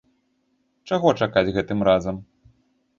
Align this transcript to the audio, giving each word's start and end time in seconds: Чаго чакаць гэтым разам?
Чаго 0.89 1.13
чакаць 1.23 1.47
гэтым 1.61 1.79
разам? 1.93 2.15